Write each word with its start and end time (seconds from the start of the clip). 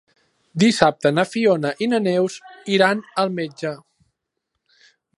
Dissabte 0.63 1.11
na 1.17 1.25
Fiona 1.33 1.73
i 1.87 1.89
na 1.93 2.01
Neus 2.07 2.39
iran 2.79 3.07
al 3.25 3.33
metge. 3.41 3.79